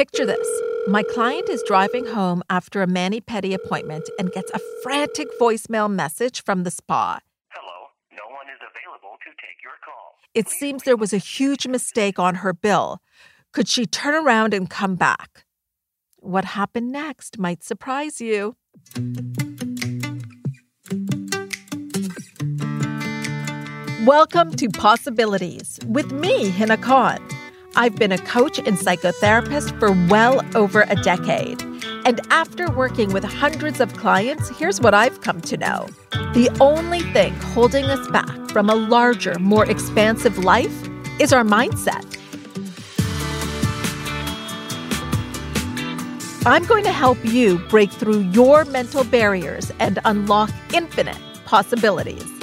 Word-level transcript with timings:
Picture 0.00 0.24
this. 0.24 0.48
My 0.86 1.02
client 1.02 1.50
is 1.50 1.62
driving 1.66 2.06
home 2.06 2.42
after 2.48 2.80
a 2.80 2.86
mani 2.86 3.20
pedi 3.20 3.52
appointment 3.52 4.08
and 4.18 4.32
gets 4.32 4.50
a 4.52 4.60
frantic 4.82 5.28
voicemail 5.38 5.92
message 5.92 6.42
from 6.42 6.62
the 6.62 6.70
spa. 6.70 7.20
Hello, 7.50 7.88
no 8.10 8.34
one 8.34 8.46
is 8.48 8.58
available 8.62 9.18
to 9.22 9.28
take 9.32 9.62
your 9.62 9.74
call. 9.84 10.14
It 10.32 10.48
seems 10.48 10.84
there 10.84 10.96
was 10.96 11.12
a 11.12 11.18
huge 11.18 11.66
mistake 11.66 12.18
on 12.18 12.36
her 12.36 12.54
bill. 12.54 13.02
Could 13.52 13.68
she 13.68 13.84
turn 13.84 14.14
around 14.14 14.54
and 14.54 14.70
come 14.70 14.96
back? 14.96 15.44
What 16.16 16.46
happened 16.46 16.90
next 16.90 17.38
might 17.38 17.62
surprise 17.62 18.22
you. 18.22 18.56
Welcome 24.06 24.52
to 24.52 24.70
Possibilities 24.70 25.78
with 25.84 26.10
me, 26.10 26.48
Hina 26.48 26.78
Khan. 26.78 27.18
I've 27.76 27.94
been 27.96 28.10
a 28.10 28.18
coach 28.18 28.58
and 28.58 28.76
psychotherapist 28.76 29.78
for 29.78 29.92
well 30.08 30.44
over 30.56 30.82
a 30.88 30.96
decade. 30.96 31.62
And 32.04 32.20
after 32.30 32.70
working 32.70 33.12
with 33.12 33.22
hundreds 33.22 33.80
of 33.80 33.92
clients, 33.94 34.48
here's 34.58 34.80
what 34.80 34.92
I've 34.92 35.20
come 35.20 35.40
to 35.42 35.56
know. 35.56 35.88
The 36.10 36.50
only 36.60 37.00
thing 37.12 37.32
holding 37.34 37.84
us 37.84 38.08
back 38.10 38.50
from 38.50 38.68
a 38.70 38.74
larger, 38.74 39.38
more 39.38 39.64
expansive 39.70 40.38
life 40.38 40.74
is 41.20 41.32
our 41.32 41.44
mindset. 41.44 42.04
I'm 46.46 46.64
going 46.64 46.84
to 46.84 46.92
help 46.92 47.18
you 47.24 47.58
break 47.68 47.92
through 47.92 48.20
your 48.30 48.64
mental 48.64 49.04
barriers 49.04 49.70
and 49.78 49.98
unlock 50.04 50.50
infinite 50.72 51.18
possibilities. 51.44 52.39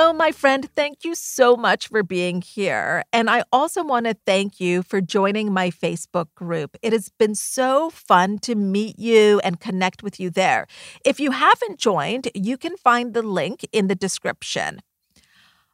Hello, 0.00 0.12
my 0.12 0.30
friend. 0.30 0.70
Thank 0.76 1.02
you 1.02 1.16
so 1.16 1.56
much 1.56 1.88
for 1.88 2.04
being 2.04 2.40
here. 2.40 3.02
And 3.12 3.28
I 3.28 3.42
also 3.52 3.82
want 3.82 4.06
to 4.06 4.14
thank 4.14 4.60
you 4.60 4.84
for 4.84 5.00
joining 5.00 5.52
my 5.52 5.70
Facebook 5.70 6.32
group. 6.36 6.76
It 6.82 6.92
has 6.92 7.08
been 7.08 7.34
so 7.34 7.90
fun 7.90 8.38
to 8.42 8.54
meet 8.54 8.96
you 8.96 9.40
and 9.42 9.58
connect 9.58 10.04
with 10.04 10.20
you 10.20 10.30
there. 10.30 10.68
If 11.04 11.18
you 11.18 11.32
haven't 11.32 11.80
joined, 11.80 12.28
you 12.32 12.56
can 12.56 12.76
find 12.76 13.12
the 13.12 13.22
link 13.22 13.66
in 13.72 13.88
the 13.88 13.96
description. 13.96 14.82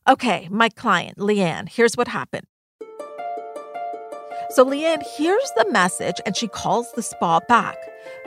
Okay, 0.08 0.48
my 0.50 0.70
client, 0.70 1.18
Leanne, 1.18 1.68
here's 1.68 1.94
what 1.94 2.08
happened. 2.08 2.46
So 4.48 4.64
Leanne 4.64 5.02
hears 5.02 5.52
the 5.54 5.70
message 5.70 6.18
and 6.24 6.34
she 6.34 6.48
calls 6.48 6.90
the 6.92 7.02
spa 7.02 7.40
back. 7.40 7.76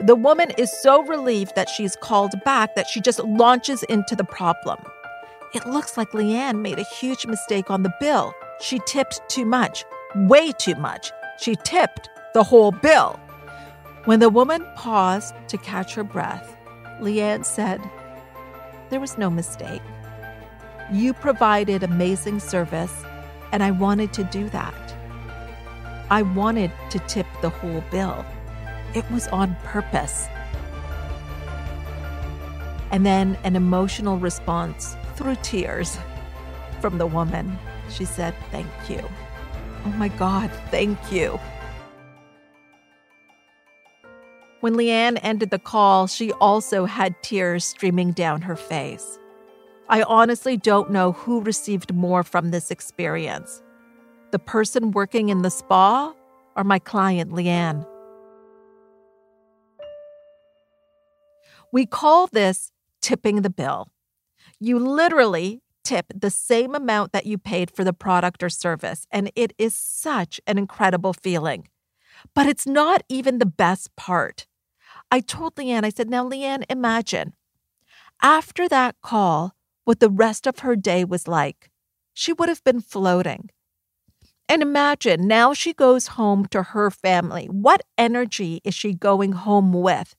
The 0.06 0.16
woman 0.16 0.52
is 0.59 0.72
so 0.80 1.02
relieved 1.08 1.56
that 1.56 1.70
she's 1.70 1.95
called 1.95 2.34
back 2.45 2.75
that 2.75 2.86
she 2.86 3.02
just 3.02 3.18
launches 3.23 3.81
into 3.81 4.16
the 4.16 4.25
problem. 4.25 4.78
It 5.53 5.66
looks 5.66 5.95
like 5.95 6.12
Leanne 6.12 6.59
made 6.59 6.78
a 6.78 6.84
huge 6.84 7.26
mistake 7.26 7.72
on 7.72 7.84
the 7.84 7.94
bill. 8.02 8.34
She 8.59 8.80
tipped 8.86 9.22
too 9.30 9.45
much, 9.45 9.86
way 10.14 10.52
too 10.52 10.76
much. 10.76 11.12
She 11.40 11.56
tipped 11.64 12.09
the 12.34 12.44
whole 12.44 12.72
bill. 12.72 13.17
When 14.03 14.20
the 14.20 14.30
woman 14.30 14.66
paused 14.75 15.34
to 15.48 15.58
catch 15.58 15.95
her 15.95 16.03
breath, 16.03 16.58
Leanne 17.00 17.45
said, 17.45 17.81
There 18.90 19.00
was 19.00 19.18
no 19.18 19.30
mistake. 19.30 19.81
You 20.92 21.14
provided 21.14 21.81
amazing 21.81 22.42
service, 22.42 23.03
and 23.53 23.64
I 23.64 23.72
wanted 23.72 24.12
to 24.14 24.25
do 24.25 24.50
that. 24.50 24.95
I 26.09 26.23
wanted 26.23 26.72
to 26.90 27.00
tip 27.00 27.28
the 27.42 27.50
whole 27.50 27.84
bill. 27.90 28.25
It 28.94 29.09
was 29.12 29.30
on 29.30 29.56
purpose. 29.64 30.28
And 32.92 33.06
then 33.06 33.38
an 33.45 33.56
emotional 33.56 34.18
response 34.18 34.97
through 35.18 35.36
tears 35.42 35.98
from 36.80 36.98
the 36.98 37.08
woman. 37.08 37.58
She 37.90 38.06
said, 38.06 38.34
Thank 38.52 38.68
you. 38.88 39.04
Oh 39.86 39.90
my 39.97 40.09
God, 40.09 40.52
thank 40.69 41.12
you. 41.12 41.40
When 44.62 44.75
Leanne 44.75 45.19
ended 45.22 45.50
the 45.50 45.59
call, 45.59 46.08
she 46.08 46.31
also 46.34 46.86
had 46.86 47.22
tears 47.22 47.64
streaming 47.64 48.12
down 48.12 48.41
her 48.41 48.56
face. 48.56 49.19
I 49.90 50.03
honestly 50.03 50.58
don't 50.58 50.91
know 50.91 51.14
who 51.14 51.41
received 51.41 51.94
more 51.94 52.24
from 52.24 52.52
this 52.52 52.72
experience 52.72 53.62
the 54.31 54.40
person 54.40 54.91
working 54.91 55.30
in 55.30 55.41
the 55.41 55.50
spa 55.50 56.14
or 56.58 56.64
my 56.66 56.80
client, 56.80 57.31
Leanne. 57.31 57.88
We 61.72 61.86
call 61.86 62.28
this 62.28 62.72
tipping 63.02 63.41
the 63.41 63.50
bill. 63.50 63.88
You 64.59 64.79
literally 64.79 65.62
tip 65.84 66.07
the 66.13 66.29
same 66.29 66.75
amount 66.75 67.12
that 67.13 67.25
you 67.25 67.38
paid 67.38 67.72
for 67.72 67.84
the 67.84 67.94
product 67.94 68.44
or 68.44 68.50
service, 68.50 69.07
and 69.12 69.31
it 69.35 69.53
is 69.57 69.78
such 69.78 70.41
an 70.47 70.57
incredible 70.57 71.13
feeling. 71.13 71.68
But 72.34 72.47
it's 72.47 72.67
not 72.67 73.03
even 73.07 73.38
the 73.38 73.46
best 73.46 73.96
part. 73.96 74.47
I 75.12 75.19
told 75.19 75.56
Leanne, 75.56 75.85
I 75.85 75.90
said, 75.90 76.09
Now, 76.09 76.28
Leanne, 76.28 76.66
imagine 76.69 77.34
after 78.22 78.67
that 78.67 78.96
call, 79.01 79.56
what 79.85 80.00
the 80.00 80.09
rest 80.09 80.47
of 80.47 80.59
her 80.59 80.75
day 80.75 81.06
was 81.06 81.28
like. 81.28 81.69
She 82.13 82.34
would 82.34 82.50
have 82.50 82.63
been 82.63 82.81
floating. 82.81 83.50
And 84.50 84.62
imagine 84.62 85.28
now 85.28 85.53
she 85.53 85.73
goes 85.73 86.07
home 86.07 86.46
to 86.47 86.63
her 86.63 86.90
family. 86.90 87.46
What 87.46 87.81
energy 87.97 88.62
is 88.63 88.73
she 88.73 88.94
going 88.94 89.34
home 89.34 89.73
with? 89.73 90.16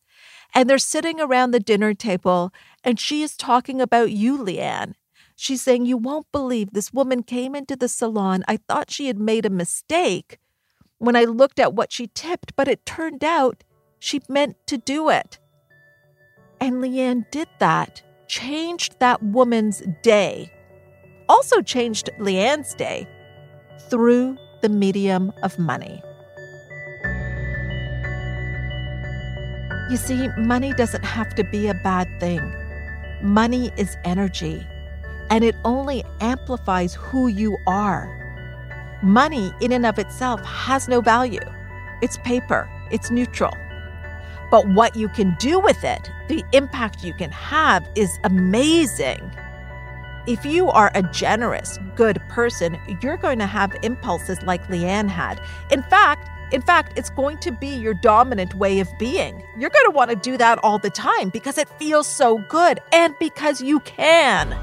And 0.54 0.68
they're 0.68 0.78
sitting 0.78 1.20
around 1.20 1.50
the 1.50 1.60
dinner 1.60 1.94
table, 1.94 2.52
and 2.82 2.98
she 2.98 3.22
is 3.22 3.36
talking 3.36 3.80
about 3.80 4.10
you, 4.12 4.38
Leanne. 4.38 4.94
She's 5.36 5.62
saying, 5.62 5.86
You 5.86 5.96
won't 5.96 6.30
believe 6.32 6.72
this 6.72 6.92
woman 6.92 7.22
came 7.22 7.54
into 7.54 7.76
the 7.76 7.88
salon. 7.88 8.44
I 8.48 8.56
thought 8.56 8.90
she 8.90 9.06
had 9.06 9.18
made 9.18 9.46
a 9.46 9.50
mistake 9.50 10.38
when 10.98 11.14
I 11.14 11.24
looked 11.24 11.60
at 11.60 11.74
what 11.74 11.92
she 11.92 12.08
tipped, 12.08 12.56
but 12.56 12.66
it 12.66 12.84
turned 12.84 13.22
out 13.22 13.62
she 13.98 14.20
meant 14.28 14.56
to 14.66 14.78
do 14.78 15.08
it. 15.08 15.38
And 16.60 16.82
Leanne 16.82 17.30
did 17.30 17.48
that 17.60 18.02
changed 18.26 18.98
that 19.00 19.22
woman's 19.22 19.82
day, 20.02 20.52
also 21.28 21.62
changed 21.62 22.10
Leanne's 22.18 22.74
day 22.74 23.08
through 23.88 24.36
the 24.60 24.68
medium 24.68 25.32
of 25.42 25.58
money. 25.58 26.02
You 29.90 29.96
see, 29.96 30.28
money 30.36 30.74
doesn't 30.74 31.04
have 31.04 31.34
to 31.36 31.44
be 31.44 31.68
a 31.68 31.74
bad 31.74 32.08
thing. 32.20 32.54
Money 33.22 33.72
is 33.78 33.96
energy, 34.04 34.66
and 35.30 35.42
it 35.42 35.56
only 35.64 36.04
amplifies 36.20 36.92
who 36.92 37.28
you 37.28 37.56
are. 37.66 38.14
Money, 39.02 39.52
in 39.60 39.72
and 39.72 39.86
of 39.86 39.98
itself, 39.98 40.44
has 40.44 40.88
no 40.88 41.00
value. 41.00 41.40
It's 42.02 42.18
paper, 42.18 42.68
it's 42.90 43.10
neutral. 43.10 43.56
But 44.50 44.68
what 44.68 44.94
you 44.94 45.08
can 45.08 45.36
do 45.38 45.58
with 45.58 45.82
it, 45.82 46.10
the 46.28 46.44
impact 46.52 47.02
you 47.02 47.14
can 47.14 47.30
have, 47.30 47.88
is 47.94 48.18
amazing. 48.24 49.30
If 50.26 50.44
you 50.44 50.68
are 50.68 50.90
a 50.94 51.02
generous, 51.02 51.78
good 51.96 52.20
person, 52.28 52.78
you're 53.00 53.16
going 53.16 53.38
to 53.38 53.46
have 53.46 53.74
impulses 53.82 54.42
like 54.42 54.66
Leanne 54.68 55.08
had. 55.08 55.40
In 55.70 55.82
fact, 55.84 56.28
in 56.52 56.62
fact, 56.62 56.96
it's 56.96 57.10
going 57.10 57.38
to 57.38 57.52
be 57.52 57.68
your 57.68 57.94
dominant 57.94 58.54
way 58.54 58.80
of 58.80 58.88
being. 58.98 59.42
You're 59.58 59.70
going 59.70 59.84
to 59.86 59.90
want 59.90 60.10
to 60.10 60.16
do 60.16 60.36
that 60.36 60.58
all 60.62 60.78
the 60.78 60.90
time 60.90 61.28
because 61.28 61.58
it 61.58 61.68
feels 61.78 62.06
so 62.06 62.38
good 62.48 62.80
and 62.92 63.14
because 63.18 63.60
you 63.60 63.80
can. 63.80 64.56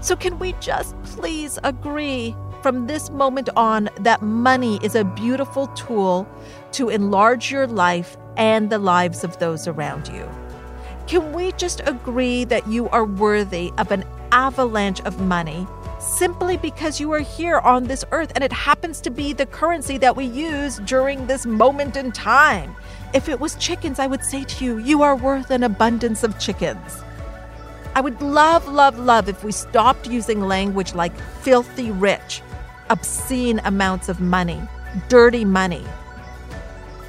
So, 0.00 0.16
can 0.16 0.38
we 0.38 0.54
just 0.54 1.00
please 1.02 1.58
agree 1.62 2.34
from 2.62 2.86
this 2.86 3.10
moment 3.10 3.48
on 3.56 3.88
that 4.00 4.22
money 4.22 4.78
is 4.82 4.94
a 4.94 5.04
beautiful 5.04 5.66
tool 5.68 6.28
to 6.72 6.88
enlarge 6.88 7.50
your 7.50 7.66
life 7.66 8.16
and 8.36 8.70
the 8.70 8.78
lives 8.78 9.24
of 9.24 9.38
those 9.38 9.66
around 9.66 10.08
you. 10.08 10.28
Can 11.06 11.32
we 11.32 11.52
just 11.52 11.80
agree 11.86 12.44
that 12.44 12.66
you 12.68 12.88
are 12.90 13.04
worthy 13.04 13.72
of 13.78 13.90
an 13.90 14.04
avalanche 14.32 15.00
of 15.02 15.20
money 15.20 15.66
simply 16.00 16.56
because 16.56 16.98
you 16.98 17.12
are 17.12 17.20
here 17.20 17.58
on 17.58 17.84
this 17.84 18.04
earth 18.10 18.32
and 18.34 18.42
it 18.42 18.52
happens 18.52 19.00
to 19.02 19.10
be 19.10 19.32
the 19.32 19.46
currency 19.46 19.98
that 19.98 20.16
we 20.16 20.24
use 20.24 20.78
during 20.80 21.26
this 21.26 21.46
moment 21.46 21.96
in 21.96 22.10
time? 22.10 22.74
If 23.14 23.28
it 23.28 23.38
was 23.38 23.54
chickens, 23.56 23.98
I 23.98 24.06
would 24.06 24.24
say 24.24 24.44
to 24.44 24.64
you, 24.64 24.78
you 24.78 25.02
are 25.02 25.16
worth 25.16 25.50
an 25.50 25.62
abundance 25.62 26.22
of 26.22 26.38
chickens. 26.38 27.02
I 27.94 28.00
would 28.00 28.20
love, 28.22 28.66
love, 28.66 28.98
love 28.98 29.28
if 29.28 29.44
we 29.44 29.52
stopped 29.52 30.06
using 30.06 30.40
language 30.40 30.94
like 30.94 31.16
filthy 31.42 31.90
rich, 31.90 32.42
obscene 32.88 33.60
amounts 33.64 34.08
of 34.08 34.20
money, 34.20 34.60
dirty 35.08 35.44
money, 35.44 35.84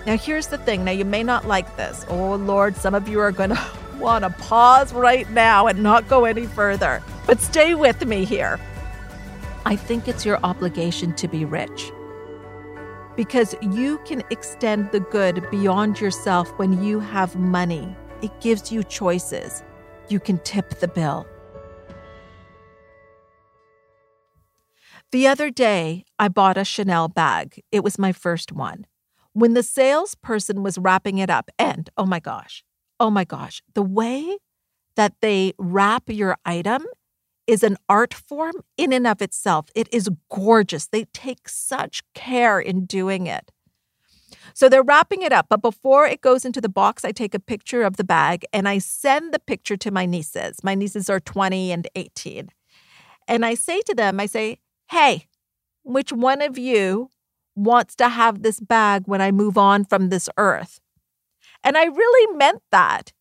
now, 0.06 0.18
here's 0.18 0.48
the 0.48 0.58
thing. 0.58 0.84
Now, 0.84 0.92
you 0.92 1.06
may 1.06 1.22
not 1.22 1.48
like 1.48 1.78
this. 1.78 2.06
Oh, 2.10 2.36
Lord, 2.36 2.76
some 2.76 2.96
of 2.96 3.08
you 3.08 3.20
are 3.20 3.32
going 3.32 3.50
to 3.56 3.62
want 4.00 4.24
to 4.24 4.32
pause 4.42 4.94
right 4.94 5.30
now 5.30 5.68
and 5.68 5.84
not 5.84 6.08
go 6.08 6.26
any 6.26 6.48
further. 6.48 7.04
But 7.28 7.40
stay 7.40 7.76
with 7.76 8.06
me 8.06 8.26
here. 8.26 8.60
I 9.66 9.76
think 9.76 10.08
it's 10.08 10.26
your 10.26 10.40
obligation 10.44 11.14
to 11.16 11.28
be 11.28 11.46
rich 11.46 11.92
because 13.16 13.56
you 13.62 14.00
can 14.00 14.24
extend 14.30 14.92
the 14.92 15.00
good 15.00 15.48
beyond 15.52 16.00
yourself 16.00 16.50
when 16.58 16.84
you 16.84 17.00
have 17.00 17.36
money. 17.36 17.96
It 18.22 18.32
gives 18.42 18.72
you 18.72 18.84
choices. 18.84 19.64
You 20.10 20.20
can 20.20 20.40
tip 20.40 20.80
the 20.80 20.88
bill. 20.88 21.28
The 25.12 25.28
other 25.28 25.50
day, 25.50 26.06
I 26.18 26.30
bought 26.30 26.58
a 26.58 26.64
Chanel 26.64 27.10
bag. 27.10 27.62
It 27.72 27.84
was 27.84 28.00
my 28.00 28.14
first 28.14 28.52
one. 28.52 28.88
When 29.34 29.54
the 29.54 29.64
salesperson 29.64 30.64
was 30.64 30.78
wrapping 30.78 31.18
it 31.18 31.30
up, 31.30 31.50
and 31.60 31.90
oh 31.98 32.06
my 32.06 32.20
gosh, 32.20 32.64
oh 33.00 33.10
my 33.10 33.26
gosh, 33.26 33.62
the 33.74 33.84
way 33.84 34.38
that 34.96 35.14
they 35.22 35.54
wrap 35.58 36.04
your 36.08 36.38
item 36.46 36.86
is 37.52 37.64
an 37.64 37.76
art 37.90 38.14
form 38.14 38.54
in 38.78 38.94
and 38.94 39.06
of 39.06 39.22
itself. 39.22 39.66
It 39.76 39.90
is 39.92 40.10
gorgeous. 40.30 40.88
They 40.88 41.04
take 41.14 41.50
such 41.50 42.02
care 42.14 42.62
in 42.62 42.86
doing 42.86 43.28
it. 43.28 43.52
So 44.54 44.70
they're 44.70 44.82
wrapping 44.82 45.22
it 45.22 45.34
up, 45.34 45.48
but 45.50 45.62
before 45.62 46.06
it 46.06 46.22
goes 46.22 46.46
into 46.46 46.62
the 46.62 46.70
box, 46.70 47.04
I 47.04 47.12
take 47.12 47.34
a 47.34 47.40
picture 47.40 47.84
of 47.84 47.98
the 47.98 48.06
bag 48.06 48.46
and 48.54 48.70
I 48.70 48.78
send 48.78 49.34
the 49.34 49.40
picture 49.40 49.76
to 49.76 49.92
my 49.92 50.06
nieces. 50.06 50.64
My 50.64 50.76
nieces 50.76 51.10
are 51.10 51.20
20 51.20 51.74
and 51.74 51.90
18. 51.94 52.50
And 53.28 53.46
I 53.46 53.56
say 53.56 53.82
to 53.82 53.94
them, 53.94 54.22
I 54.22 54.28
say, 54.28 54.60
hey, 54.90 55.28
which 55.84 56.14
one 56.14 56.42
of 56.42 56.58
you 56.58 57.10
wants 57.54 57.98
to 57.98 58.08
have 58.08 58.44
this 58.44 58.62
bag 58.62 59.04
when 59.08 59.22
I 59.22 59.32
move 59.32 59.58
on 59.58 59.84
from 59.84 60.08
this 60.08 60.30
earth? 60.38 60.80
And 61.66 61.78
I 61.78 61.84
really 61.84 62.38
meant 62.38 62.62
that 62.72 63.12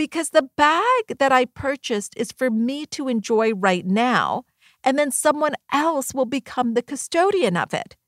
because 0.00 0.30
the 0.30 0.48
bag 0.56 1.18
that 1.18 1.30
I 1.30 1.44
purchased 1.44 2.14
is 2.16 2.32
for 2.32 2.50
me 2.50 2.86
to 2.86 3.06
enjoy 3.06 3.52
right 3.52 3.84
now, 3.84 4.44
and 4.82 4.98
then 4.98 5.10
someone 5.10 5.56
else 5.74 6.14
will 6.14 6.24
become 6.24 6.72
the 6.72 6.80
custodian 6.80 7.54
of 7.54 7.74
it. 7.74 7.98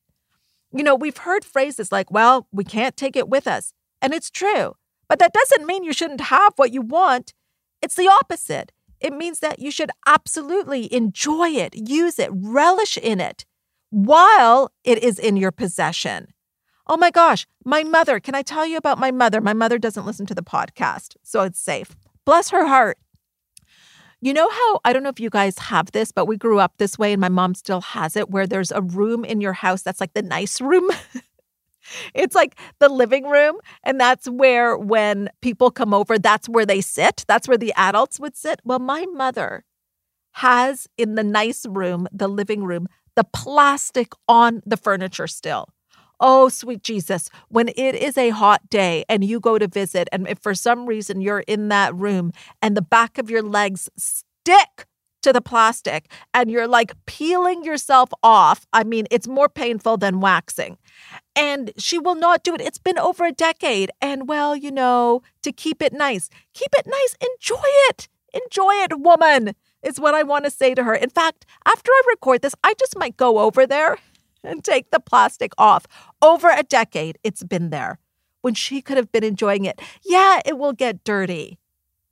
You 0.74 0.84
know, 0.84 0.94
we've 0.94 1.18
heard 1.18 1.44
phrases 1.44 1.92
like, 1.92 2.10
well, 2.10 2.48
we 2.50 2.64
can't 2.64 2.96
take 2.96 3.14
it 3.14 3.28
with 3.28 3.46
us. 3.46 3.74
And 4.00 4.14
it's 4.14 4.30
true. 4.30 4.72
But 5.06 5.18
that 5.18 5.34
doesn't 5.34 5.66
mean 5.66 5.84
you 5.84 5.92
shouldn't 5.92 6.22
have 6.22 6.54
what 6.56 6.72
you 6.72 6.80
want. 6.80 7.34
It's 7.82 7.96
the 7.96 8.08
opposite. 8.08 8.72
It 8.98 9.12
means 9.12 9.40
that 9.40 9.58
you 9.58 9.70
should 9.70 9.90
absolutely 10.06 10.90
enjoy 10.94 11.48
it, 11.48 11.74
use 11.74 12.18
it, 12.18 12.30
relish 12.32 12.96
in 12.96 13.20
it 13.20 13.44
while 13.90 14.72
it 14.82 15.04
is 15.04 15.18
in 15.18 15.36
your 15.36 15.52
possession. 15.52 16.31
Oh 16.86 16.96
my 16.96 17.10
gosh, 17.10 17.46
my 17.64 17.84
mother. 17.84 18.18
Can 18.18 18.34
I 18.34 18.42
tell 18.42 18.66
you 18.66 18.76
about 18.76 18.98
my 18.98 19.10
mother? 19.10 19.40
My 19.40 19.52
mother 19.52 19.78
doesn't 19.78 20.04
listen 20.04 20.26
to 20.26 20.34
the 20.34 20.42
podcast, 20.42 21.16
so 21.22 21.42
it's 21.42 21.60
safe. 21.60 21.94
Bless 22.24 22.50
her 22.50 22.66
heart. 22.66 22.98
You 24.20 24.32
know 24.32 24.48
how, 24.48 24.80
I 24.84 24.92
don't 24.92 25.02
know 25.02 25.08
if 25.08 25.18
you 25.18 25.30
guys 25.30 25.58
have 25.58 25.90
this, 25.90 26.12
but 26.12 26.26
we 26.26 26.36
grew 26.36 26.60
up 26.60 26.74
this 26.78 26.96
way 26.96 27.12
and 27.12 27.20
my 27.20 27.28
mom 27.28 27.54
still 27.54 27.80
has 27.80 28.16
it 28.16 28.30
where 28.30 28.46
there's 28.46 28.70
a 28.70 28.80
room 28.80 29.24
in 29.24 29.40
your 29.40 29.52
house 29.52 29.82
that's 29.82 30.00
like 30.00 30.14
the 30.14 30.22
nice 30.22 30.60
room. 30.60 30.88
it's 32.14 32.34
like 32.34 32.56
the 32.78 32.88
living 32.88 33.28
room. 33.28 33.56
And 33.82 33.98
that's 33.98 34.28
where, 34.28 34.78
when 34.78 35.28
people 35.40 35.72
come 35.72 35.92
over, 35.92 36.20
that's 36.20 36.48
where 36.48 36.64
they 36.64 36.80
sit. 36.80 37.24
That's 37.26 37.48
where 37.48 37.58
the 37.58 37.72
adults 37.76 38.20
would 38.20 38.36
sit. 38.36 38.60
Well, 38.64 38.78
my 38.78 39.06
mother 39.06 39.64
has 40.34 40.86
in 40.96 41.16
the 41.16 41.24
nice 41.24 41.66
room, 41.66 42.06
the 42.12 42.28
living 42.28 42.62
room, 42.62 42.86
the 43.16 43.24
plastic 43.24 44.12
on 44.28 44.62
the 44.64 44.76
furniture 44.76 45.26
still. 45.26 45.66
Oh, 46.24 46.48
sweet 46.48 46.84
Jesus, 46.84 47.28
when 47.48 47.68
it 47.70 47.96
is 47.96 48.16
a 48.16 48.30
hot 48.30 48.70
day 48.70 49.04
and 49.08 49.24
you 49.24 49.40
go 49.40 49.58
to 49.58 49.66
visit, 49.66 50.08
and 50.12 50.28
if 50.28 50.38
for 50.38 50.54
some 50.54 50.86
reason 50.86 51.20
you're 51.20 51.40
in 51.48 51.68
that 51.70 51.92
room 51.96 52.32
and 52.62 52.76
the 52.76 52.82
back 52.82 53.18
of 53.18 53.28
your 53.28 53.42
legs 53.42 53.90
stick 53.98 54.86
to 55.22 55.32
the 55.32 55.40
plastic 55.40 56.08
and 56.32 56.48
you're 56.48 56.68
like 56.68 56.92
peeling 57.06 57.64
yourself 57.64 58.10
off, 58.22 58.66
I 58.72 58.84
mean, 58.84 59.08
it's 59.10 59.26
more 59.26 59.48
painful 59.48 59.96
than 59.96 60.20
waxing. 60.20 60.78
And 61.34 61.72
she 61.76 61.98
will 61.98 62.14
not 62.14 62.44
do 62.44 62.54
it. 62.54 62.60
It's 62.60 62.78
been 62.78 63.00
over 63.00 63.24
a 63.24 63.32
decade. 63.32 63.90
And 64.00 64.28
well, 64.28 64.54
you 64.54 64.70
know, 64.70 65.22
to 65.42 65.50
keep 65.50 65.82
it 65.82 65.92
nice, 65.92 66.30
keep 66.54 66.70
it 66.78 66.86
nice, 66.86 67.16
enjoy 67.20 67.68
it. 67.90 68.08
Enjoy 68.32 68.72
it, 68.74 69.00
woman, 69.00 69.56
is 69.82 69.98
what 69.98 70.14
I 70.14 70.22
want 70.22 70.44
to 70.44 70.52
say 70.52 70.72
to 70.74 70.84
her. 70.84 70.94
In 70.94 71.10
fact, 71.10 71.44
after 71.66 71.90
I 71.90 72.02
record 72.10 72.42
this, 72.42 72.54
I 72.62 72.74
just 72.78 72.96
might 72.96 73.16
go 73.16 73.40
over 73.40 73.66
there 73.66 73.98
and 74.44 74.64
take 74.64 74.90
the 74.90 75.00
plastic 75.00 75.52
off. 75.58 75.86
Over 76.20 76.50
a 76.50 76.62
decade, 76.62 77.18
it's 77.22 77.42
been 77.42 77.70
there 77.70 77.98
when 78.40 78.54
she 78.54 78.82
could 78.82 78.96
have 78.96 79.12
been 79.12 79.24
enjoying 79.24 79.64
it. 79.64 79.80
Yeah, 80.04 80.40
it 80.44 80.58
will 80.58 80.72
get 80.72 81.04
dirty, 81.04 81.58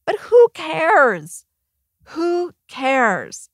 but 0.04 0.16
who 0.16 0.48
cares? 0.54 1.44
Who 2.04 2.52
cares? 2.68 3.50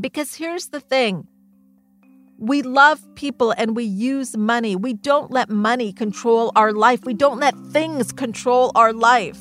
Because 0.00 0.36
here's 0.36 0.68
the 0.68 0.80
thing 0.80 1.26
we 2.38 2.62
love 2.62 3.02
people 3.16 3.52
and 3.58 3.76
we 3.76 3.84
use 3.84 4.34
money. 4.34 4.74
We 4.74 4.94
don't 4.94 5.30
let 5.30 5.50
money 5.50 5.92
control 5.92 6.52
our 6.56 6.72
life, 6.72 7.04
we 7.04 7.14
don't 7.14 7.38
let 7.38 7.54
things 7.70 8.12
control 8.12 8.72
our 8.74 8.92
life. 8.92 9.38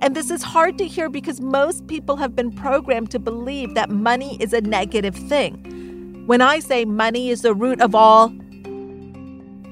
And 0.00 0.16
this 0.16 0.32
is 0.32 0.42
hard 0.42 0.78
to 0.78 0.88
hear 0.88 1.08
because 1.08 1.40
most 1.40 1.86
people 1.86 2.16
have 2.16 2.34
been 2.34 2.50
programmed 2.50 3.12
to 3.12 3.20
believe 3.20 3.74
that 3.74 3.88
money 3.88 4.36
is 4.40 4.52
a 4.52 4.60
negative 4.60 5.14
thing. 5.14 5.81
When 6.26 6.40
I 6.40 6.60
say 6.60 6.84
money 6.84 7.30
is 7.30 7.42
the 7.42 7.52
root 7.52 7.80
of 7.80 7.96
all, 7.96 8.28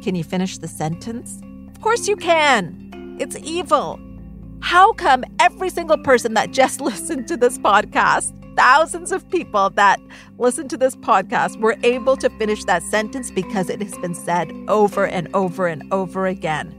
can 0.03 0.17
you 0.17 0.25
finish 0.25 0.59
the 0.59 0.67
sentence? 0.67 1.41
Of 1.69 1.81
course 1.81 2.09
you 2.09 2.17
can. 2.17 3.17
It's 3.21 3.37
evil. 3.37 4.01
How 4.59 4.93
come 4.95 5.25
every 5.39 5.71
single 5.71 5.99
person 5.99 6.35
that 6.35 6.51
just 6.51 6.81
listened 6.81 7.29
to 7.29 7.37
this 7.37 7.57
podcast, 7.57 8.33
thousands 8.57 9.13
of 9.13 9.31
people 9.31 9.71
that 9.71 10.01
listened 10.39 10.71
to 10.71 10.77
this 10.77 10.97
podcast, 10.97 11.61
were 11.61 11.77
able 11.85 12.17
to 12.17 12.29
finish 12.31 12.65
that 12.65 12.83
sentence 12.83 13.31
because 13.31 13.71
it 13.71 13.81
has 13.81 13.97
been 13.99 14.17
said 14.17 14.51
over 14.67 15.07
and 15.07 15.29
over 15.33 15.69
and 15.69 15.85
over 15.93 16.27
again? 16.27 16.75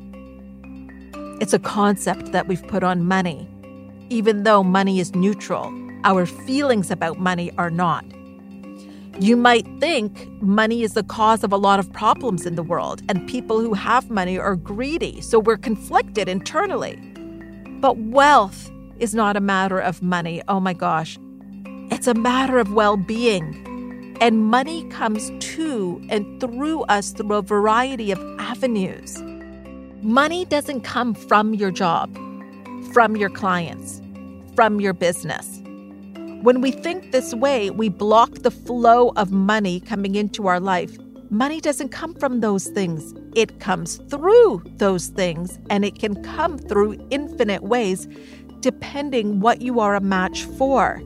It's 1.40 1.54
a 1.54 1.60
concept 1.60 2.34
that 2.34 2.48
we've 2.48 2.68
put 2.68 2.84
on 2.84 3.06
money. 3.06 3.48
Even 4.10 4.44
though 4.44 4.64
money 4.64 5.00
is 5.00 5.16
neutral, 5.16 5.74
our 6.04 6.26
feelings 6.26 6.92
about 6.92 7.20
money 7.20 7.54
are 7.58 7.70
not. 7.70 8.04
You 9.20 9.36
might 9.36 9.68
think 9.80 10.28
money 10.42 10.84
is 10.84 10.94
the 10.94 11.04
cause 11.04 11.44
of 11.44 11.52
a 11.52 11.58
lot 11.58 11.80
of 11.80 11.92
problems 11.92 12.46
in 12.46 12.56
the 12.56 12.64
world, 12.64 13.02
and 13.10 13.28
people 13.28 13.60
who 13.60 13.74
have 13.74 14.10
money 14.10 14.40
are 14.40 14.56
greedy, 14.56 15.22
so 15.22 15.38
we're 15.38 15.58
conflicted 15.58 16.30
internally. 16.30 16.96
But 17.82 17.98
wealth 17.98 18.72
is 19.00 19.14
not 19.14 19.36
a 19.36 19.42
matter 19.42 19.80
of 19.80 20.02
money. 20.02 20.42
Oh 20.48 20.60
my 20.60 20.74
gosh. 20.74 21.20
It's 21.92 22.08
a 22.08 22.14
matter 22.14 22.58
of 22.58 22.74
well 22.74 22.96
being. 22.96 24.18
And 24.22 24.46
money 24.46 24.86
comes 24.86 25.32
to 25.56 26.02
and 26.10 26.40
through 26.40 26.84
us 26.84 27.12
through 27.12 27.34
a 27.34 27.42
variety 27.42 28.12
of 28.12 28.20
avenues. 28.40 29.22
Money 30.04 30.46
doesn't 30.46 30.82
come 30.82 31.14
from 31.14 31.54
your 31.54 31.72
job, 31.72 32.16
from 32.94 33.18
your 33.18 33.30
clients, 33.30 34.02
from 34.56 34.80
your 34.80 34.94
business. 34.94 35.51
When 36.42 36.60
we 36.60 36.72
think 36.72 37.12
this 37.12 37.36
way, 37.36 37.70
we 37.70 37.88
block 37.90 38.40
the 38.40 38.50
flow 38.50 39.10
of 39.10 39.32
money 39.32 39.80
coming 39.80 40.16
into 40.16 40.48
our 40.48 40.60
life. 40.60 40.98
Money 41.30 41.62
doesn't 41.62 41.90
come 41.90 42.16
from 42.16 42.40
those 42.40 42.66
things, 42.70 43.14
it 43.36 43.60
comes 43.60 43.98
through 44.10 44.64
those 44.78 45.10
things, 45.10 45.60
and 45.70 45.86
it 45.86 46.00
can 46.00 46.24
come 46.24 46.58
through 46.58 47.08
infinite 47.12 47.62
ways 47.62 48.08
depending 48.62 49.40
what 49.40 49.62
you 49.62 49.80
are 49.80 49.94
a 49.94 50.02
match 50.02 50.46
for. 50.58 51.00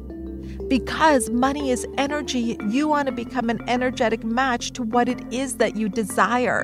Because 0.70 1.30
money 1.30 1.70
is 1.70 1.86
energy, 1.98 2.58
you 2.70 2.88
want 2.88 3.08
to 3.08 3.12
become 3.12 3.50
an 3.50 3.62
energetic 3.68 4.24
match 4.24 4.72
to 4.72 4.84
what 4.84 5.10
it 5.10 5.22
is 5.34 5.58
that 5.58 5.76
you 5.76 5.90
desire. 5.90 6.62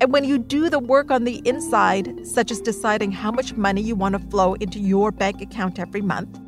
And 0.00 0.14
when 0.14 0.24
you 0.24 0.38
do 0.38 0.70
the 0.70 0.78
work 0.78 1.10
on 1.10 1.24
the 1.24 1.42
inside, 1.46 2.26
such 2.26 2.50
as 2.50 2.62
deciding 2.62 3.12
how 3.12 3.32
much 3.32 3.52
money 3.52 3.82
you 3.82 3.96
want 3.96 4.14
to 4.14 4.30
flow 4.30 4.54
into 4.54 4.78
your 4.78 5.12
bank 5.12 5.42
account 5.42 5.78
every 5.78 6.00
month, 6.00 6.40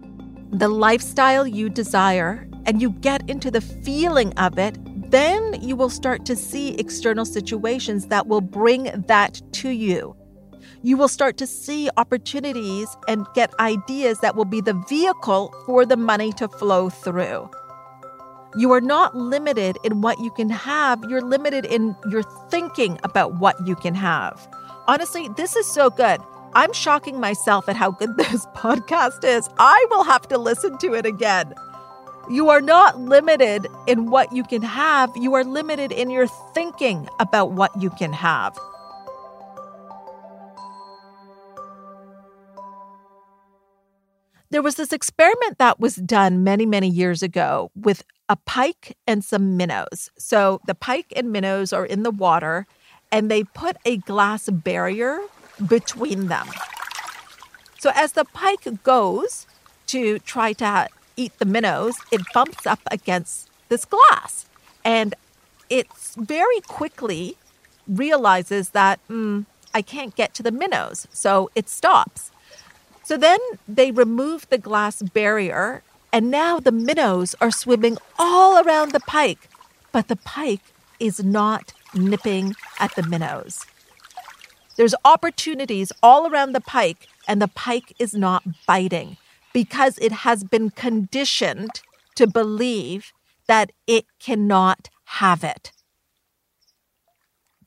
the 0.51 0.69
lifestyle 0.69 1.47
you 1.47 1.69
desire 1.69 2.49
and 2.67 2.81
you 2.81 2.91
get 2.91 3.29
into 3.29 3.51
the 3.51 3.61
feeling 3.61 4.33
of 4.39 4.59
it, 4.59 4.77
then 5.11 5.61
you 5.63 5.77
will 5.77 5.91
start 5.91 6.25
to 6.27 6.37
see 6.37 6.75
external 6.75 7.25
situations 7.25 8.07
that 8.07 8.27
will 8.27 8.41
bring 8.41 8.85
that 9.07 9.41
to 9.53 9.71
you. 9.71 10.17
You 10.83 10.97
will 10.97 11.09
start 11.09 11.37
to 11.39 11.47
see 11.47 11.91
opportunities 11.97 12.89
and 13.09 13.27
get 13.35 13.53
ideas 13.59 14.21
that 14.21 14.37
will 14.37 14.45
be 14.45 14.61
the 14.61 14.75
vehicle 14.89 15.53
for 15.67 15.85
the 15.85 15.97
money 15.97 16.33
to 16.35 16.49
flow 16.49 16.89
through. 16.89 17.51
You 18.57 18.73
are 18.73 18.81
not 18.81 19.15
limited 19.15 19.77
in 19.85 20.01
what 20.01 20.19
you 20.21 20.31
can 20.31 20.49
have, 20.51 21.03
you're 21.09 21.21
limited 21.21 21.65
in 21.65 21.95
your 22.11 22.23
thinking 22.51 22.99
about 23.03 23.35
what 23.39 23.57
you 23.67 23.77
can 23.77 23.95
have. 23.95 24.49
Honestly, 24.87 25.29
this 25.37 25.57
is 25.57 25.67
so 25.67 25.91
good. 25.91 26.21
I'm 26.55 26.73
shocking 26.73 27.21
myself 27.21 27.69
at 27.69 27.77
how 27.77 27.91
good 27.91 28.17
this 28.17 28.47
podcast 28.47 29.25
is. 29.25 29.49
I 29.59 29.87
will 29.91 30.05
have 30.05 30.27
to 30.29 30.39
listen 30.39 30.79
to 30.79 30.95
it 30.95 31.07
again. 31.07 31.55
You 32.31 32.51
are 32.51 32.61
not 32.61 33.01
limited 33.01 33.67
in 33.87 34.11
what 34.11 34.33
you 34.33 34.45
can 34.45 34.63
have, 34.63 35.11
you 35.17 35.35
are 35.35 35.45
limited 35.45 35.93
in 35.93 36.11
your 36.11 36.27
thinking 36.27 37.09
about 37.19 37.53
what 37.53 37.71
you 37.81 37.89
can 37.91 38.13
have. 38.13 38.59
There 44.51 44.63
was 44.63 44.77
this 44.77 44.93
experiment 44.93 45.59
that 45.59 45.79
was 45.79 45.97
done 45.97 46.43
many, 46.43 46.65
many 46.65 46.89
years 46.89 47.23
ago 47.23 47.71
with 47.75 48.03
a 48.31 48.37
pike 48.37 48.97
and 49.07 49.23
some 49.23 49.57
minnows. 49.57 50.11
So 50.19 50.61
the 50.67 50.75
pike 50.75 51.13
and 51.17 51.31
minnows 51.33 51.73
are 51.73 51.85
in 51.85 52.03
the 52.03 52.11
water, 52.11 52.67
and 53.13 53.31
they 53.31 53.45
put 53.45 53.77
a 53.85 53.99
glass 53.99 54.49
barrier 54.51 55.21
between 55.67 56.29
them. 56.29 56.49
So 57.79 57.91
as 57.95 58.13
the 58.13 58.25
pike 58.25 58.67
goes 58.83 59.47
to 59.89 60.19
try 60.21 60.53
to 60.55 60.89
eat 61.17 61.39
the 61.39 61.45
minnows, 61.45 61.97
it 62.11 62.21
bumps 62.33 62.67
up 62.67 62.81
against 62.91 63.49
this 63.69 63.85
glass. 63.85 64.47
And 64.85 65.15
it 65.71 65.87
very 66.17 66.61
quickly 66.61 67.37
realizes 67.87 68.71
that 68.71 69.01
mm, 69.09 69.47
I 69.75 69.83
can't 69.83 70.15
get 70.15 70.35
to 70.35 70.43
the 70.43 70.51
minnows, 70.51 71.07
so 71.13 71.51
it 71.55 71.69
stops. 71.69 72.31
So 73.05 73.17
then 73.17 73.39
they 73.67 73.91
remove 73.91 74.49
the 74.49 74.59
glass 74.59 75.03
barrier, 75.03 75.83
and 76.13 76.31
now 76.31 76.59
the 76.59 76.73
minnows 76.73 77.35
are 77.41 77.51
swimming 77.51 77.99
all 78.19 78.63
around 78.63 78.93
the 78.93 79.01
pike, 79.01 79.49
but 79.93 80.09
the 80.09 80.17
pike 80.17 80.73
is 81.01 81.23
not 81.23 81.73
nipping 81.95 82.55
at 82.79 82.95
the 82.97 83.03
minnows. 83.03 83.65
There's 84.79 84.95
opportunities 85.05 85.91
all 86.05 86.29
around 86.29 86.53
the 86.53 86.61
pike, 86.61 87.09
and 87.27 87.43
the 87.43 87.49
pike 87.49 87.93
is 87.99 88.15
not 88.15 88.45
biting 88.65 89.17
because 89.53 89.99
it 89.99 90.13
has 90.13 90.45
been 90.45 90.71
conditioned 90.71 91.83
to 92.15 92.29
believe 92.29 93.13
that 93.49 93.73
it 93.89 94.07
cannot 94.21 94.89
have 95.05 95.43
it. 95.43 95.73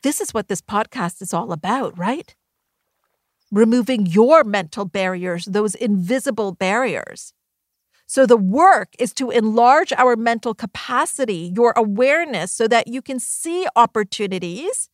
This 0.02 0.22
is 0.22 0.32
what 0.32 0.48
this 0.48 0.62
podcast 0.62 1.20
is 1.20 1.34
all 1.34 1.52
about, 1.52 1.96
right? 1.98 2.34
Removing 3.50 4.06
your 4.06 4.42
mental 4.42 4.86
barriers, 4.86 5.44
those 5.44 5.74
invisible 5.74 6.52
barriers. 6.52 7.34
So, 8.06 8.24
the 8.24 8.38
work 8.38 8.88
is 8.98 9.12
to 9.14 9.30
enlarge 9.30 9.92
our 9.92 10.16
mental 10.16 10.54
capacity, 10.54 11.52
your 11.54 11.74
awareness, 11.76 12.52
so 12.52 12.66
that 12.68 12.88
you 12.88 13.02
can 13.02 13.20
see 13.20 13.66
opportunities 13.76 14.88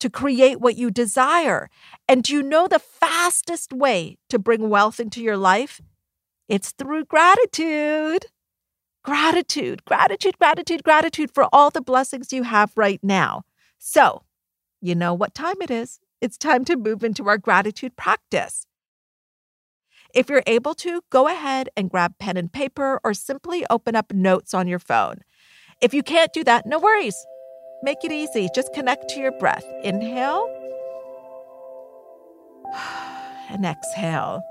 to 0.00 0.10
create 0.10 0.60
what 0.60 0.76
you 0.76 0.90
desire. 0.90 1.68
And 2.08 2.22
do 2.22 2.32
you 2.32 2.42
know 2.42 2.68
the 2.68 2.78
fastest 2.78 3.72
way 3.72 4.18
to 4.28 4.38
bring 4.38 4.68
wealth 4.68 5.00
into 5.00 5.22
your 5.22 5.36
life? 5.36 5.80
It's 6.48 6.72
through 6.72 7.04
gratitude. 7.06 8.26
Gratitude, 9.04 9.84
gratitude, 9.84 10.38
gratitude, 10.38 10.82
gratitude 10.82 11.30
for 11.32 11.48
all 11.52 11.70
the 11.70 11.80
blessings 11.80 12.32
you 12.32 12.42
have 12.42 12.72
right 12.76 13.00
now. 13.02 13.42
So, 13.78 14.24
you 14.80 14.94
know 14.94 15.14
what 15.14 15.34
time 15.34 15.56
it 15.62 15.70
is. 15.70 16.00
It's 16.20 16.36
time 16.36 16.64
to 16.66 16.76
move 16.76 17.04
into 17.04 17.28
our 17.28 17.38
gratitude 17.38 17.96
practice. 17.96 18.66
If 20.14 20.28
you're 20.28 20.42
able 20.46 20.74
to, 20.74 21.02
go 21.10 21.28
ahead 21.28 21.68
and 21.76 21.90
grab 21.90 22.18
pen 22.18 22.36
and 22.36 22.52
paper 22.52 23.00
or 23.04 23.14
simply 23.14 23.64
open 23.70 23.94
up 23.94 24.12
notes 24.12 24.52
on 24.54 24.66
your 24.66 24.78
phone. 24.78 25.20
If 25.80 25.94
you 25.94 26.02
can't 26.02 26.32
do 26.32 26.42
that, 26.44 26.66
no 26.66 26.78
worries. 26.78 27.16
Make 27.82 28.02
it 28.02 28.10
easy. 28.10 28.48
Just 28.54 28.72
connect 28.72 29.08
to 29.10 29.20
your 29.20 29.32
breath. 29.38 29.64
Inhale 29.84 30.46
and 33.50 33.64
exhale. 33.64 34.42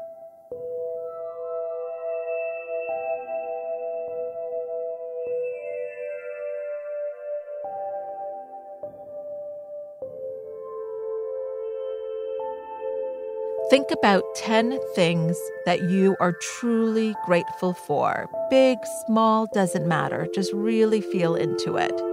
Think 13.69 13.91
about 13.91 14.23
10 14.35 14.79
things 14.95 15.37
that 15.65 15.81
you 15.89 16.15
are 16.21 16.31
truly 16.31 17.13
grateful 17.25 17.73
for. 17.73 18.29
Big, 18.49 18.77
small, 19.05 19.45
doesn't 19.47 19.85
matter. 19.85 20.25
Just 20.33 20.53
really 20.53 21.01
feel 21.01 21.35
into 21.35 21.75
it. 21.75 22.06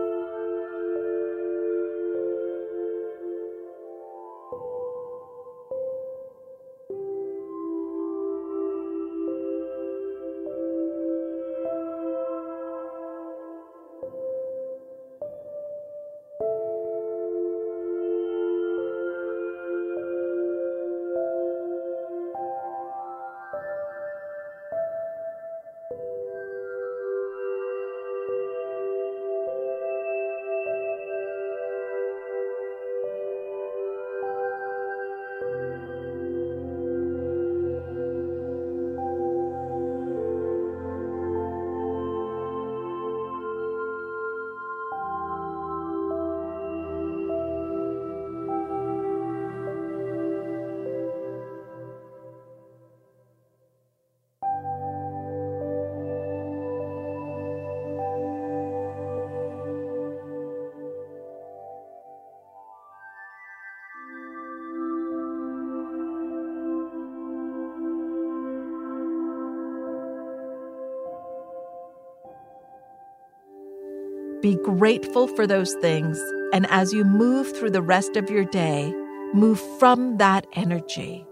Be 74.45 74.57
grateful 74.57 75.27
for 75.27 75.47
those 75.47 75.73
things. 75.81 76.21
And 76.53 76.67
as 76.69 76.93
you 76.93 77.03
move 77.03 77.57
through 77.57 77.71
the 77.71 77.81
rest 77.81 78.15
of 78.19 78.29
your 78.29 78.45
day, 78.45 78.93
move 79.33 79.59
from 79.79 80.19
that 80.19 80.47
energy. 80.53 81.25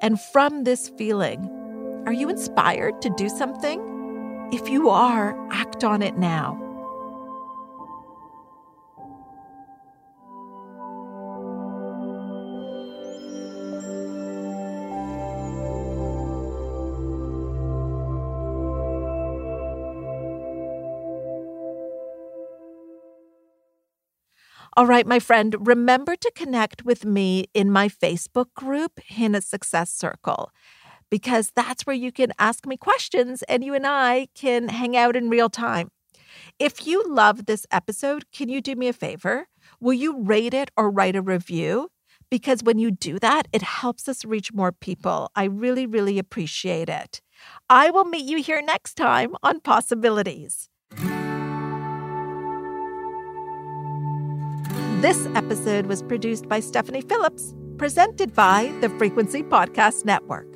And 0.00 0.18
from 0.18 0.64
this 0.64 0.88
feeling, 0.96 1.44
are 2.06 2.14
you 2.14 2.30
inspired 2.30 3.02
to 3.02 3.10
do 3.18 3.28
something? 3.28 4.48
If 4.50 4.66
you 4.70 4.88
are, 4.88 5.36
act 5.52 5.84
on 5.84 6.00
it 6.00 6.16
now. 6.16 6.65
All 24.78 24.86
right, 24.86 25.06
my 25.06 25.18
friend, 25.18 25.56
remember 25.66 26.16
to 26.16 26.30
connect 26.34 26.84
with 26.84 27.06
me 27.06 27.46
in 27.54 27.72
my 27.72 27.88
Facebook 27.88 28.52
group, 28.54 29.00
Hina 29.08 29.40
Success 29.40 29.90
Circle, 29.90 30.50
because 31.10 31.50
that's 31.56 31.86
where 31.86 31.96
you 31.96 32.12
can 32.12 32.30
ask 32.38 32.66
me 32.66 32.76
questions 32.76 33.42
and 33.44 33.64
you 33.64 33.72
and 33.72 33.86
I 33.86 34.28
can 34.34 34.68
hang 34.68 34.94
out 34.94 35.16
in 35.16 35.30
real 35.30 35.48
time. 35.48 35.88
If 36.58 36.86
you 36.86 37.02
love 37.08 37.46
this 37.46 37.64
episode, 37.72 38.30
can 38.32 38.50
you 38.50 38.60
do 38.60 38.76
me 38.76 38.88
a 38.88 38.92
favor? 38.92 39.48
Will 39.80 39.94
you 39.94 40.20
rate 40.20 40.52
it 40.52 40.70
or 40.76 40.90
write 40.90 41.16
a 41.16 41.22
review? 41.22 41.88
Because 42.30 42.62
when 42.62 42.78
you 42.78 42.90
do 42.90 43.18
that, 43.20 43.48
it 43.54 43.62
helps 43.62 44.10
us 44.10 44.26
reach 44.26 44.52
more 44.52 44.72
people. 44.72 45.30
I 45.34 45.44
really, 45.44 45.86
really 45.86 46.18
appreciate 46.18 46.90
it. 46.90 47.22
I 47.70 47.90
will 47.90 48.04
meet 48.04 48.26
you 48.26 48.42
here 48.42 48.60
next 48.60 48.92
time 48.94 49.36
on 49.42 49.60
Possibilities. 49.60 50.68
This 55.06 55.28
episode 55.36 55.86
was 55.86 56.02
produced 56.02 56.48
by 56.48 56.58
Stephanie 56.58 57.00
Phillips, 57.00 57.54
presented 57.78 58.34
by 58.34 58.72
the 58.80 58.88
Frequency 58.88 59.44
Podcast 59.44 60.04
Network. 60.04 60.55